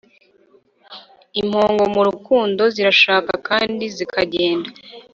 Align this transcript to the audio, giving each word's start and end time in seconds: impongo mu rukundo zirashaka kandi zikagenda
impongo 1.41 1.83
mu 1.93 2.01
rukundo 2.07 2.63
zirashaka 2.75 3.33
kandi 3.47 3.83
zikagenda 3.95 4.69